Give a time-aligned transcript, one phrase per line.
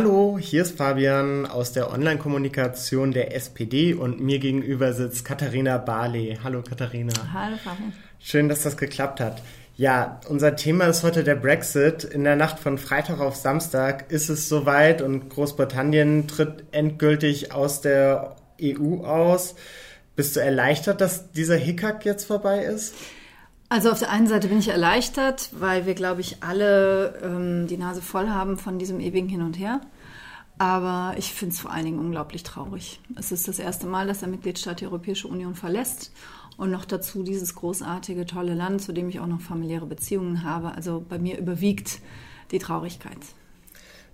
[0.00, 6.38] Hallo, hier ist Fabian aus der Online-Kommunikation der SPD und mir gegenüber sitzt Katharina Barley.
[6.44, 7.12] Hallo Katharina.
[7.32, 7.92] Hallo Fabian.
[8.20, 9.42] Schön, dass das geklappt hat.
[9.76, 12.04] Ja, unser Thema ist heute der Brexit.
[12.04, 17.80] In der Nacht von Freitag auf Samstag ist es soweit und Großbritannien tritt endgültig aus
[17.80, 19.56] der EU aus.
[20.14, 22.94] Bist du erleichtert, dass dieser Hickhack jetzt vorbei ist?
[23.70, 27.76] Also auf der einen Seite bin ich erleichtert, weil wir, glaube ich, alle ähm, die
[27.76, 29.80] Nase voll haben von diesem ewigen Hin und Her.
[30.56, 33.00] Aber ich finde es vor allen Dingen unglaublich traurig.
[33.16, 36.12] Es ist das erste Mal, dass der Mitgliedstaat die Europäische Union verlässt
[36.56, 40.72] und noch dazu dieses großartige, tolle Land, zu dem ich auch noch familiäre Beziehungen habe.
[40.72, 42.00] Also bei mir überwiegt
[42.50, 43.18] die Traurigkeit.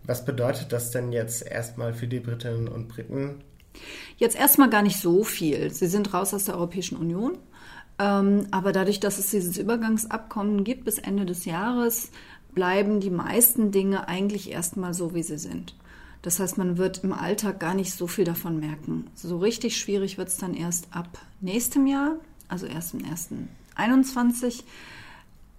[0.02, 3.42] Was bedeutet das denn jetzt erstmal für die Britinnen und Briten?
[4.18, 5.70] Jetzt erstmal gar nicht so viel.
[5.72, 7.38] Sie sind raus aus der Europäischen Union.
[7.98, 12.10] Ähm, aber dadurch, dass es dieses Übergangsabkommen gibt bis Ende des Jahres,
[12.54, 15.74] bleiben die meisten Dinge eigentlich erstmal so, wie sie sind.
[16.22, 19.08] Das heißt, man wird im Alltag gar nicht so viel davon merken.
[19.14, 22.16] So richtig schwierig wird es dann erst ab nächstem Jahr,
[22.48, 24.62] also erst im 1.21.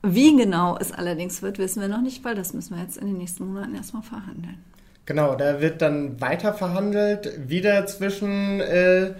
[0.02, 3.08] Wie genau es allerdings wird, wissen wir noch nicht, weil das müssen wir jetzt in
[3.08, 4.58] den nächsten Monaten erstmal verhandeln.
[5.06, 9.14] Genau, da wird dann weiter verhandelt, wieder zwischen äh,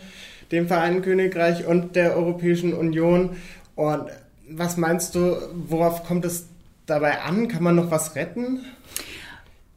[0.52, 3.38] dem Vereinten Königreich und der Europäischen Union.
[3.76, 4.06] Und
[4.50, 6.48] was meinst du, worauf kommt es
[6.86, 7.48] dabei an?
[7.48, 8.62] Kann man noch was retten?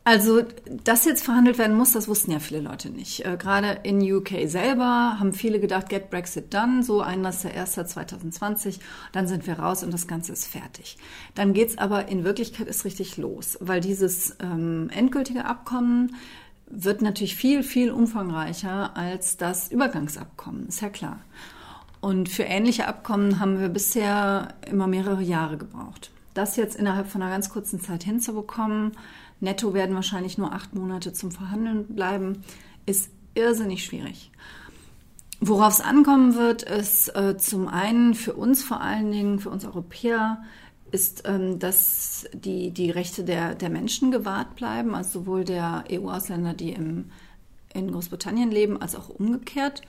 [0.09, 0.43] Also,
[0.85, 3.27] dass jetzt verhandelt werden muss, das wussten ja viele Leute nicht.
[3.27, 8.81] Äh, gerade in UK selber haben viele gedacht, get Brexit done, so 31.01.2020,
[9.13, 10.97] dann sind wir raus und das Ganze ist fertig.
[11.35, 16.17] Dann geht's aber in Wirklichkeit ist richtig los, weil dieses ähm, endgültige Abkommen
[16.71, 21.21] wird natürlich viel, viel umfangreicher als das Übergangsabkommen, ist ja klar.
[22.01, 26.11] Und für ähnliche Abkommen haben wir bisher immer mehrere Jahre gebraucht.
[26.35, 28.93] Das jetzt innerhalb von einer ganz kurzen Zeit hinzubekommen,
[29.41, 32.45] netto werden wahrscheinlich nur acht Monate zum Verhandeln bleiben,
[32.87, 34.31] ist irrsinnig schwierig.
[35.41, 39.65] Worauf es ankommen wird, ist äh, zum einen für uns vor allen Dingen, für uns
[39.65, 40.43] Europäer,
[40.91, 46.55] ist, ähm, dass die, die Rechte der, der Menschen gewahrt bleiben, also sowohl der EU-Ausländer,
[46.55, 47.11] die im,
[47.73, 49.83] in Großbritannien leben, als auch umgekehrt.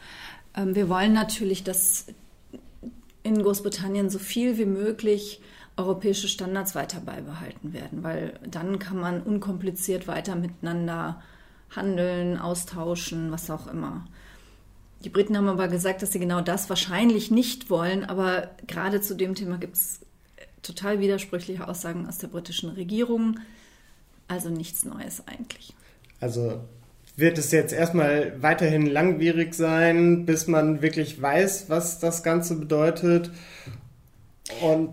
[0.55, 2.07] Ähm, wir wollen natürlich, dass
[3.23, 5.41] in Großbritannien so viel wie möglich
[5.77, 11.21] europäische Standards weiter beibehalten werden, weil dann kann man unkompliziert weiter miteinander
[11.75, 14.05] handeln, austauschen, was auch immer.
[15.03, 19.15] Die Briten haben aber gesagt, dass sie genau das wahrscheinlich nicht wollen, aber gerade zu
[19.15, 20.01] dem Thema gibt es
[20.61, 23.39] total widersprüchliche Aussagen aus der britischen Regierung.
[24.27, 25.73] Also nichts Neues eigentlich.
[26.19, 26.61] Also
[27.15, 33.31] wird es jetzt erstmal weiterhin langwierig sein, bis man wirklich weiß, was das Ganze bedeutet.
[34.61, 34.89] Und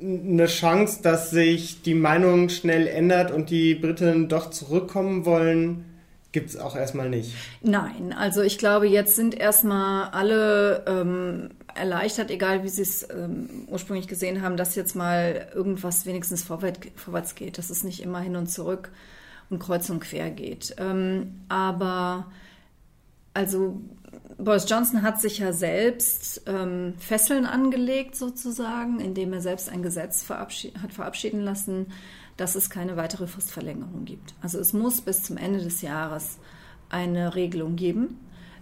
[0.00, 5.84] eine Chance, dass sich die Meinung schnell ändert und die Briten doch zurückkommen wollen,
[6.32, 7.34] gibt es auch erstmal nicht.
[7.62, 13.66] Nein, also ich glaube, jetzt sind erstmal alle ähm, erleichtert, egal wie sie es ähm,
[13.68, 18.20] ursprünglich gesehen haben, dass jetzt mal irgendwas wenigstens vorwärts, vorwärts geht, dass es nicht immer
[18.20, 18.90] hin und zurück
[19.50, 20.74] und kreuz und quer geht.
[20.78, 22.26] Ähm, aber
[23.34, 23.80] also
[24.36, 30.22] Boris Johnson hat sich ja selbst ähm, Fesseln angelegt sozusagen, indem er selbst ein Gesetz
[30.22, 31.86] verabschied hat verabschieden lassen,
[32.36, 34.34] dass es keine weitere Fristverlängerung gibt.
[34.40, 36.38] Also es muss bis zum Ende des Jahres
[36.88, 38.18] eine Regelung geben.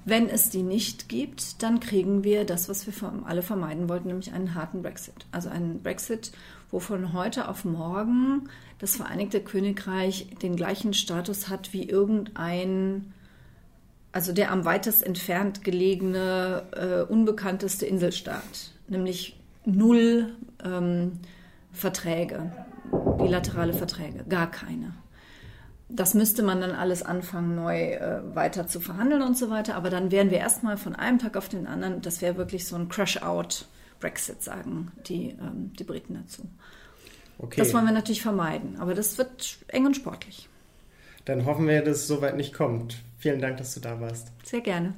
[0.06, 4.32] Wenn es die nicht gibt, dann kriegen wir das, was wir alle vermeiden wollten, nämlich
[4.32, 5.26] einen harten Brexit.
[5.32, 6.32] Also einen Brexit,
[6.70, 13.12] wo von heute auf morgen das Vereinigte Königreich den gleichen Status hat wie irgendein,
[14.12, 21.18] also der am weitest entfernt gelegene, äh, unbekannteste Inselstaat, nämlich null ähm,
[21.72, 22.52] Verträge
[23.18, 24.94] bilaterale Verträge, gar keine.
[25.88, 29.76] Das müsste man dann alles anfangen, neu äh, weiter zu verhandeln und so weiter.
[29.76, 32.74] Aber dann wären wir erstmal von einem Tag auf den anderen, das wäre wirklich so
[32.76, 36.42] ein Crash-out-Brexit, sagen die, ähm, die Briten dazu.
[37.38, 37.60] Okay.
[37.60, 40.48] Das wollen wir natürlich vermeiden, aber das wird eng und sportlich.
[41.24, 42.96] Dann hoffen wir, dass es soweit nicht kommt.
[43.18, 44.32] Vielen Dank, dass du da warst.
[44.44, 44.94] Sehr gerne.